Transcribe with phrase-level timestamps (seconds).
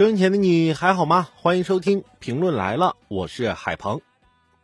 [0.00, 1.28] 收音前的你还好吗？
[1.36, 4.00] 欢迎收听评论来了，我是海鹏。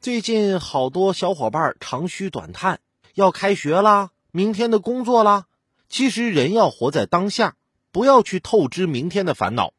[0.00, 2.80] 最近好多小伙伴长吁短叹，
[3.14, 5.44] 要开学啦，明天的工作啦。
[5.88, 7.54] 其实人要活在当下，
[7.92, 9.72] 不要去透支明天的烦恼，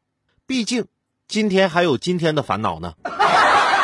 [0.46, 0.86] 毕竟
[1.28, 2.94] 今天还有今天的烦恼呢。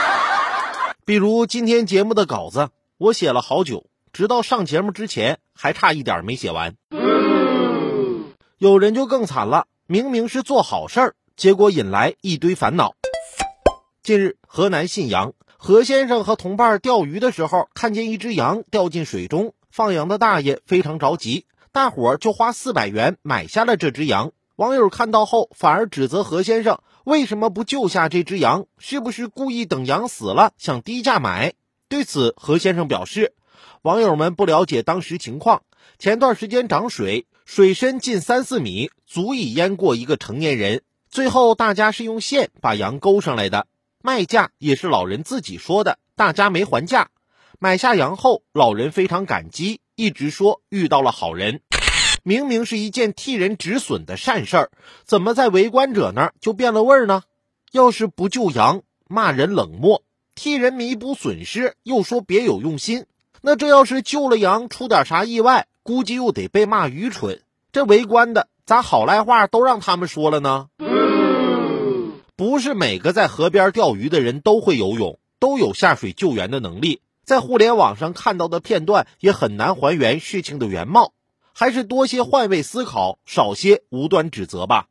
[1.04, 6.76] 比如今天节目的稿子，我写了好久，直到上节目之前还差一点没写完。
[8.56, 11.14] 有人就更惨了，明明是做好事儿。
[11.38, 12.96] 结果引来一堆烦恼。
[14.02, 24.32] 近日，河南信阳何先生和同伴钓鱼的时候，看见一只羊掉进水中，放羊的大爷非常着急，大伙儿就花四百元买下了这只羊。
[24.56, 31.54] 网友看到后，反而指责何先生为什么不救下这只羊，是不是故意等羊死了想低价买？
[31.88, 33.32] 对此，何先生表示，
[33.82, 35.62] 网友们不了解当时情况。
[36.00, 40.82] 前段时间涨水，水深近三四米，足以淹过一个成年人。
[41.10, 43.66] 最后，大家是用线把羊勾上来的，
[44.02, 47.08] 卖价也是老人自己说的，大家没还价。
[47.58, 51.60] 买下羊后，老人非常感激，一直说遇到了好人。
[52.22, 54.70] 明明是一件替人止损的善事儿，
[55.04, 57.22] 怎么在围观者那儿就变了味儿呢？
[57.72, 60.02] 要是不救羊，骂人冷漠；
[60.34, 63.06] 替人弥补损失，又说别有用心。
[63.40, 67.40] 那这要是救了羊，出点啥意外，估计又得被骂愚蠢。
[67.72, 70.68] 这围观的咋好赖话都让他们说了呢？
[72.38, 77.00] 不是每个在河边钓鱼的人都会游泳，都有下水救援的能力。
[77.24, 81.14] 在互联网上看到的片段也很难还原事情的原貌，
[81.52, 84.86] 还是多些换位思考，少些无端指责吧。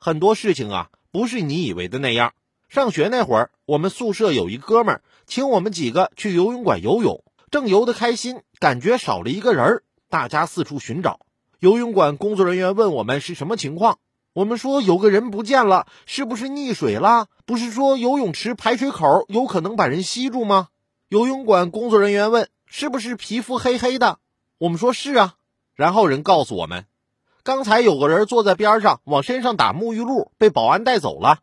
[0.00, 2.32] 很多事情啊，不是你以为的那样。
[2.68, 7.22] 上学那会儿，我们宿舍有一哥们儿，请我们几个去游泳馆游泳，
[7.52, 11.20] 正游得开心，感觉少了一个人儿，大家四处寻找。
[11.60, 14.00] 游泳馆工作人员问我们是什么情况。
[14.34, 17.28] 我们说有个人不见了，是不是溺水了？
[17.46, 20.68] 不是说游泳池排水口有可能把人吸住吗？
[21.08, 24.18] 游泳馆工作人员问：“是不是皮肤黑黑的？”
[24.58, 25.34] 我们说是啊。
[25.76, 26.86] 然后人告诉我们，
[27.44, 31.38] 刚才有个人坐在边上往身上打沐浴露，被保安带走了。